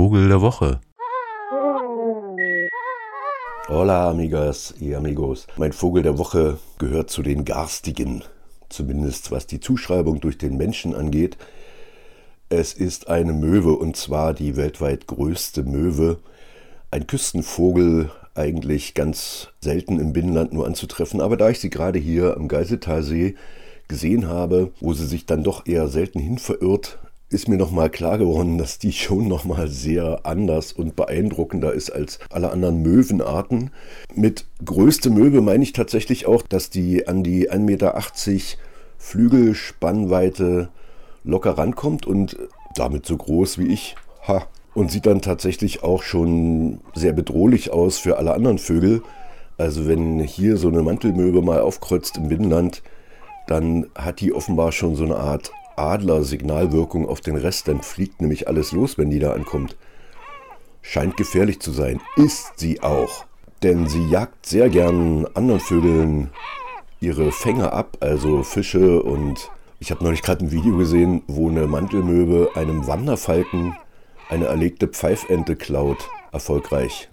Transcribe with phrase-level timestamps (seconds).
[0.00, 0.80] Vogel der Woche.
[3.68, 5.46] Hola amigas y amigos.
[5.58, 8.24] Mein Vogel der Woche gehört zu den garstigen,
[8.70, 11.36] zumindest was die Zuschreibung durch den Menschen angeht.
[12.48, 16.16] Es ist eine Möwe und zwar die weltweit größte Möwe.
[16.90, 22.38] Ein Küstenvogel, eigentlich ganz selten im Binnenland nur anzutreffen, aber da ich sie gerade hier
[22.38, 23.34] am Geiseltalsee
[23.86, 26.98] gesehen habe, wo sie sich dann doch eher selten hin verirrt,
[27.30, 32.18] ist mir nochmal klar geworden, dass die schon nochmal sehr anders und beeindruckender ist als
[32.28, 33.70] alle anderen Möwenarten.
[34.14, 37.94] Mit größte Möwe meine ich tatsächlich auch, dass die an die 1,80 Meter
[38.98, 40.68] Flügelspannweite
[41.22, 42.36] locker rankommt und
[42.74, 43.94] damit so groß wie ich.
[44.26, 44.46] Ha.
[44.74, 49.02] Und sieht dann tatsächlich auch schon sehr bedrohlich aus für alle anderen Vögel.
[49.56, 52.82] Also wenn hier so eine Mantelmöwe mal aufkreuzt im Binnenland,
[53.46, 58.48] dann hat die offenbar schon so eine Art Adler-Signalwirkung auf den Rest, dann fliegt nämlich
[58.48, 59.76] alles los, wenn die da ankommt.
[60.82, 63.24] Scheint gefährlich zu sein, ist sie auch.
[63.62, 66.30] Denn sie jagt sehr gern anderen Vögeln
[67.00, 71.66] ihre Fänge ab, also Fische und ich habe neulich gerade ein Video gesehen, wo eine
[71.66, 73.74] Mantelmöwe einem Wanderfalken
[74.28, 77.08] eine erlegte Pfeifente klaut, erfolgreich.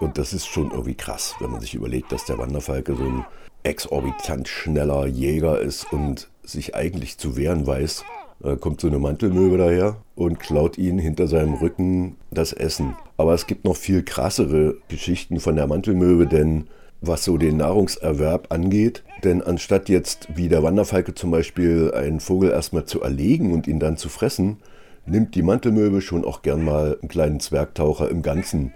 [0.00, 3.24] Und das ist schon irgendwie krass, wenn man sich überlegt, dass der Wanderfalke so ein
[3.62, 8.04] exorbitant schneller Jäger ist und sich eigentlich zu wehren weiß.
[8.40, 12.96] Da kommt so eine Mantelmöwe daher und klaut ihn hinter seinem Rücken das Essen.
[13.16, 16.66] Aber es gibt noch viel krassere Geschichten von der Mantelmöwe, denn
[17.00, 19.04] was so den Nahrungserwerb angeht.
[19.22, 23.78] Denn anstatt jetzt wie der Wanderfalke zum Beispiel einen Vogel erstmal zu erlegen und ihn
[23.78, 24.58] dann zu fressen,
[25.06, 28.72] nimmt die Mantelmöwe schon auch gern mal einen kleinen Zwergtaucher im Ganzen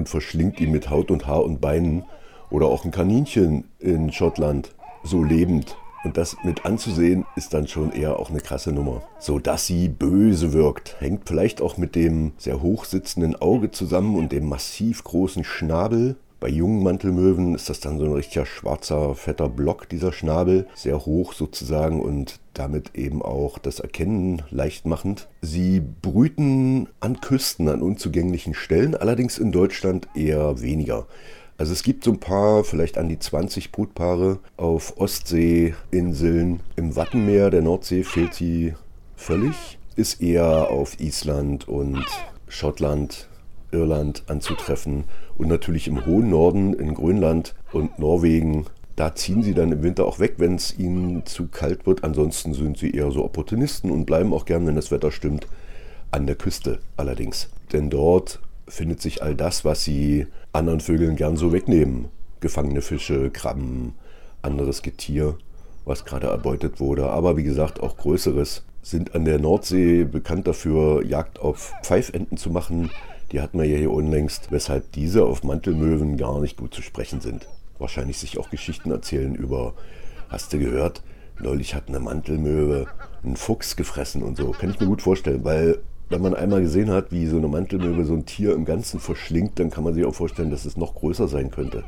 [0.00, 2.04] und verschlingt ihn mit Haut und Haar und Beinen
[2.50, 5.76] oder auch ein Kaninchen in Schottland so lebend.
[6.02, 9.02] Und das mit anzusehen ist dann schon eher auch eine krasse Nummer.
[9.18, 14.16] So dass sie böse wirkt, hängt vielleicht auch mit dem sehr hoch sitzenden Auge zusammen
[14.16, 16.16] und dem massiv großen Schnabel.
[16.40, 21.04] Bei jungen Mantelmöwen ist das dann so ein richtiger schwarzer, fetter Block, dieser Schnabel, sehr
[21.04, 25.28] hoch sozusagen und damit eben auch das Erkennen leicht machend.
[25.42, 31.06] Sie brüten an Küsten, an unzugänglichen Stellen, allerdings in Deutschland eher weniger.
[31.58, 36.60] Also es gibt so ein paar, vielleicht an die 20 Brutpaare auf Ostseeinseln.
[36.74, 38.72] Im Wattenmeer der Nordsee fehlt sie
[39.14, 39.78] völlig.
[39.94, 42.02] Ist eher auf Island und
[42.48, 43.28] Schottland,
[43.72, 45.04] Irland anzutreffen.
[45.36, 48.66] Und natürlich im hohen Norden, in Grönland und Norwegen.
[48.96, 52.04] Da ziehen sie dann im Winter auch weg, wenn es ihnen zu kalt wird.
[52.04, 55.46] Ansonsten sind sie eher so Opportunisten und bleiben auch gern, wenn das Wetter stimmt,
[56.10, 57.48] an der Küste allerdings.
[57.72, 62.08] Denn dort findet sich all das, was sie anderen Vögeln gern so wegnehmen.
[62.40, 63.94] Gefangene Fische, Krabben,
[64.42, 65.36] anderes Getier,
[65.84, 67.10] was gerade erbeutet wurde.
[67.10, 72.50] Aber wie gesagt, auch größeres sind an der Nordsee bekannt dafür, Jagd auf Pfeifenten zu
[72.50, 72.90] machen.
[73.32, 77.20] Die hatten wir ja hier unlängst, weshalb diese auf Mantelmöwen gar nicht gut zu sprechen
[77.20, 77.48] sind.
[77.78, 79.74] Wahrscheinlich sich auch Geschichten erzählen über,
[80.28, 81.02] hast du gehört,
[81.40, 82.86] neulich hat eine Mantelmöwe
[83.22, 84.50] einen Fuchs gefressen und so.
[84.50, 88.04] Kann ich mir gut vorstellen, weil wenn man einmal gesehen hat, wie so eine Mantelmöwe
[88.04, 90.96] so ein Tier im Ganzen verschlingt, dann kann man sich auch vorstellen, dass es noch
[90.96, 91.84] größer sein könnte.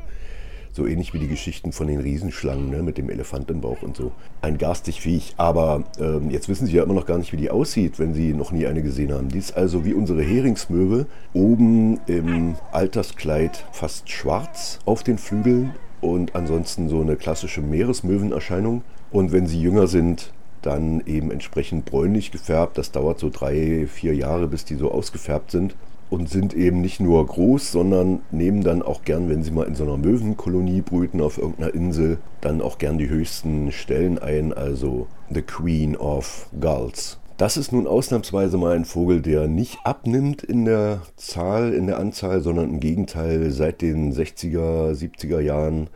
[0.75, 3.95] So ähnlich wie die Geschichten von den Riesenschlangen ne, mit dem Elefant im Bauch und
[3.95, 4.11] so.
[4.41, 5.35] Ein garstig Viech.
[5.37, 8.33] Aber ähm, jetzt wissen Sie ja immer noch gar nicht, wie die aussieht, wenn Sie
[8.33, 9.29] noch nie eine gesehen haben.
[9.29, 11.05] Die ist also wie unsere Heringsmöwe.
[11.33, 18.81] Oben im Alterskleid fast schwarz auf den Flügeln und ansonsten so eine klassische Meeresmöwenerscheinung.
[19.11, 20.33] Und wenn sie jünger sind,
[20.63, 22.79] dann eben entsprechend bräunlich gefärbt.
[22.79, 25.75] Das dauert so drei, vier Jahre, bis die so ausgefärbt sind.
[26.09, 29.75] Und sind eben nicht nur groß, sondern nehmen dann auch gern, wenn sie mal in
[29.75, 35.07] so einer Möwenkolonie brüten auf irgendeiner Insel, dann auch gern die höchsten Stellen ein, also
[35.31, 37.19] The Queen of Gulls.
[37.37, 41.97] Das ist nun ausnahmsweise mal ein Vogel, der nicht abnimmt in der Zahl, in der
[41.97, 45.89] Anzahl, sondern im Gegenteil seit den 60er, 70er Jahren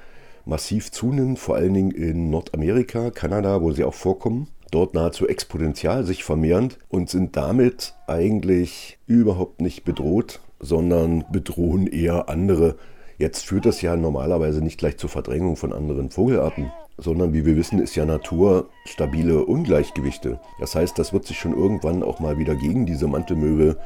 [0.45, 6.04] massiv zunimmt, vor allen Dingen in Nordamerika, Kanada, wo sie auch vorkommen dort nahezu exponentiell
[6.04, 12.75] sich vermehrend und sind damit eigentlich überhaupt nicht bedroht, sondern bedrohen eher andere.
[13.18, 17.56] Jetzt führt das ja normalerweise nicht gleich zur Verdrängung von anderen Vogelarten, sondern wie wir
[17.56, 20.40] wissen, ist ja Natur stabile Ungleichgewichte.
[20.60, 23.78] Das heißt, das wird sich schon irgendwann auch mal wieder gegen diese Mantelmöwe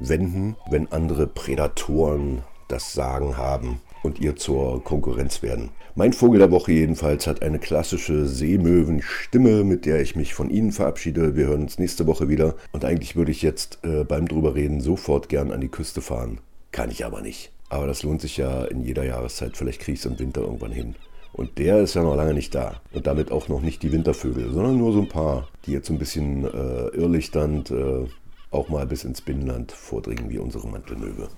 [0.00, 5.70] wenden, wenn andere Prädatoren das Sagen haben und ihr zur Konkurrenz werden.
[5.94, 10.72] Mein Vogel der Woche jedenfalls hat eine klassische Seemöwenstimme, mit der ich mich von Ihnen
[10.72, 11.36] verabschiede.
[11.36, 12.54] Wir hören uns nächste Woche wieder.
[12.72, 16.40] Und eigentlich würde ich jetzt äh, beim drüberreden sofort gern an die Küste fahren.
[16.70, 17.50] Kann ich aber nicht.
[17.68, 19.56] Aber das lohnt sich ja in jeder Jahreszeit.
[19.56, 20.94] Vielleicht kriege ich es im Winter irgendwann hin.
[21.32, 22.80] Und der ist ja noch lange nicht da.
[22.92, 25.92] Und damit auch noch nicht die Wintervögel, sondern nur so ein paar, die jetzt so
[25.92, 28.06] ein bisschen äh, irrlichternd äh,
[28.50, 31.28] auch mal bis ins Binnenland vordringen wie unsere Mantelmöwe.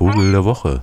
[0.00, 0.80] Vogel der Woche.